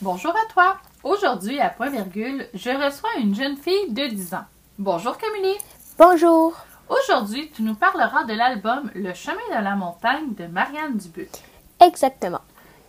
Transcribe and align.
Bonjour 0.00 0.30
à 0.30 0.52
toi. 0.52 0.76
Aujourd'hui, 1.02 1.60
à 1.60 1.68
Point 1.68 1.90
Virgule, 1.90 2.46
je 2.54 2.70
reçois 2.70 3.10
une 3.18 3.34
jeune 3.34 3.56
fille 3.56 3.90
de 3.90 4.06
10 4.06 4.34
ans. 4.34 4.44
Bonjour 4.78 5.18
Camille. 5.18 5.56
Bonjour. 5.98 6.56
Aujourd'hui, 6.88 7.50
tu 7.54 7.62
nous 7.62 7.74
parleras 7.74 8.24
de 8.24 8.32
l'album 8.32 8.90
Le 8.94 9.12
chemin 9.14 9.36
de 9.50 9.64
la 9.64 9.74
montagne 9.74 10.34
de 10.34 10.46
Marianne 10.46 10.96
Dubuc. 10.96 11.30
Exactement. 11.80 12.40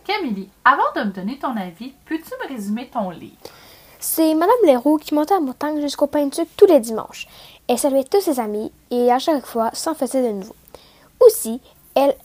Camille, 0.08 0.48
avant 0.64 0.90
de 0.96 1.02
me 1.02 1.12
donner 1.12 1.38
ton 1.38 1.54
avis, 1.54 1.92
peux-tu 2.06 2.30
me 2.42 2.48
résumer 2.48 2.88
ton 2.90 3.10
livre? 3.10 3.36
C'est 4.00 4.32
Madame 4.32 4.56
Leroux 4.64 4.96
qui 4.96 5.12
montait 5.12 5.34
à 5.34 5.40
montagne 5.40 5.82
jusqu'au 5.82 6.06
pain 6.06 6.24
de 6.24 6.34
sucre 6.34 6.50
tous 6.56 6.64
les 6.64 6.80
dimanches. 6.80 7.28
Elle 7.68 7.78
saluait 7.78 8.04
tous 8.04 8.22
ses 8.22 8.40
amis 8.40 8.72
et 8.90 9.12
à 9.12 9.18
chaque 9.18 9.44
fois 9.44 9.68
s'en 9.74 9.94
faisait 9.94 10.26
de 10.26 10.32
nouveau. 10.32 10.56
Aussi, 11.20 11.60
elle 11.94 12.16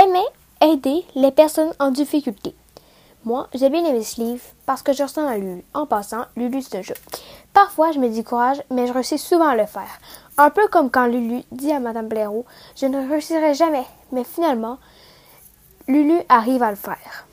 aimait 0.00 0.20
aider 0.60 1.04
les 1.16 1.32
personnes 1.32 1.72
en 1.80 1.90
difficulté. 1.90 2.54
Moi, 3.24 3.48
j'ai 3.54 3.70
bien 3.70 3.84
aimé 3.86 4.04
ce 4.04 4.20
livre 4.20 4.44
parce 4.64 4.82
que 4.82 4.92
je 4.92 5.02
ressemble 5.02 5.32
à 5.32 5.36
Lulu. 5.36 5.64
En 5.74 5.86
passant, 5.86 6.26
Lulu, 6.36 6.62
c'est 6.62 6.84
jeu. 6.84 6.94
Parfois, 7.52 7.90
je 7.90 7.98
me 7.98 8.08
décourage, 8.08 8.62
mais 8.70 8.86
je 8.86 8.92
réussis 8.92 9.18
souvent 9.18 9.48
à 9.48 9.56
le 9.56 9.66
faire. 9.66 9.98
Un 10.38 10.50
peu 10.50 10.68
comme 10.68 10.92
quand 10.92 11.06
Lulu 11.06 11.42
dit 11.50 11.72
à 11.72 11.80
Madame 11.80 12.06
Blaireau 12.06 12.46
Je 12.76 12.86
ne 12.86 13.08
réussirai 13.08 13.54
jamais. 13.54 13.86
Mais 14.12 14.22
finalement, 14.22 14.78
Lulu 15.88 16.20
arrive 16.28 16.62
à 16.62 16.70
le 16.70 16.76
faire. 16.76 17.26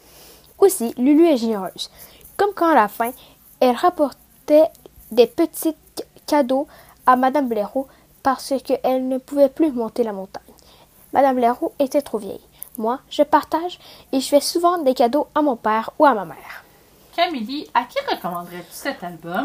Aussi, 0.59 0.93
Lulu 0.97 1.27
est 1.27 1.37
généreuse. 1.37 1.89
Comme 2.37 2.53
quand 2.53 2.71
à 2.71 2.75
la 2.75 2.87
fin, 2.87 3.11
elle 3.59 3.75
rapportait 3.75 4.67
des 5.11 5.27
petits 5.27 5.75
cadeaux 6.27 6.67
à 7.05 7.15
Madame 7.15 7.47
Blaireau 7.47 7.87
parce 8.23 8.53
qu'elle 8.63 9.07
ne 9.07 9.17
pouvait 9.17 9.49
plus 9.49 9.71
monter 9.71 10.03
la 10.03 10.13
montagne. 10.13 10.43
Madame 11.13 11.37
Blaireau 11.37 11.73
était 11.79 12.01
trop 12.01 12.17
vieille. 12.17 12.41
Moi, 12.77 12.99
je 13.09 13.23
partage 13.23 13.79
et 14.11 14.19
je 14.21 14.27
fais 14.27 14.41
souvent 14.41 14.77
des 14.77 14.93
cadeaux 14.93 15.27
à 15.35 15.41
mon 15.41 15.55
père 15.55 15.89
ou 15.97 16.05
à 16.05 16.13
ma 16.13 16.25
mère. 16.25 16.63
Camille, 17.15 17.67
à 17.73 17.83
qui 17.83 17.97
recommanderais-tu 18.09 18.71
cet 18.71 19.03
album? 19.03 19.43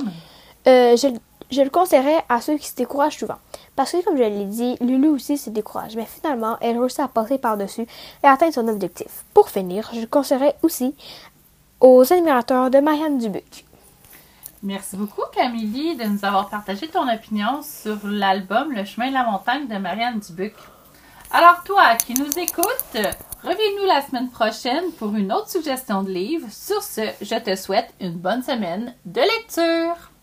Euh, 0.67 0.96
je, 0.96 1.08
je 1.50 1.62
le 1.62 1.70
conseillerais 1.70 2.24
à 2.28 2.41
ceux 2.41 2.56
qui 2.56 2.69
se 2.69 2.77
découragent 2.77 3.19
souvent. 3.19 3.39
Parce 3.77 3.92
que, 3.92 4.05
comme 4.05 4.17
je 4.17 4.22
l'ai 4.22 4.44
dit, 4.44 4.77
Lulu 4.80 5.08
aussi 5.08 5.36
se 5.36 5.50
décourage. 5.50 5.97
Mais 5.97 6.06
finalement, 6.06 6.56
elle 6.61 6.78
réussit 6.78 7.00
à 7.00 7.08
passer 7.08 7.39
par-dessus 7.39 7.86
et 8.22 8.27
atteindre 8.27 8.55
son 8.55 8.69
objectif. 8.69 9.25
Pour 9.34 9.48
finir, 9.48 9.91
je 9.92 10.00
le 10.00 10.06
conseillerais 10.06 10.56
aussi 10.62 10.94
aux 11.80 12.12
admirateurs 12.12 12.70
de 12.70 12.78
Marianne 12.78 13.19
Dubuc. 13.19 13.64
Merci 14.62 14.97
beaucoup, 14.97 15.22
Camille, 15.34 15.97
de 15.97 16.05
nous 16.05 16.25
avoir 16.25 16.48
partagé 16.48 16.89
ton 16.89 17.06
opinion 17.12 17.61
sur 17.62 17.98
l'album 18.05 18.72
Le 18.72 18.84
chemin 18.84 19.08
de 19.08 19.12
la 19.12 19.25
montagne 19.25 19.67
de 19.67 19.77
Marianne 19.77 20.20
Dubuc. 20.20 20.55
Alors, 21.30 21.62
toi 21.64 21.97
qui 21.97 22.14
nous 22.14 22.30
écoutes, 22.39 22.97
reviens-nous 23.42 23.86
la 23.86 24.00
semaine 24.02 24.30
prochaine 24.30 24.92
pour 24.98 25.14
une 25.17 25.33
autre 25.33 25.50
suggestion 25.50 26.02
de 26.02 26.11
livre. 26.11 26.47
Sur 26.50 26.83
ce, 26.83 27.02
je 27.20 27.34
te 27.34 27.56
souhaite 27.56 27.92
une 28.00 28.17
bonne 28.17 28.42
semaine 28.42 28.95
de 29.05 29.20
lecture. 29.20 30.14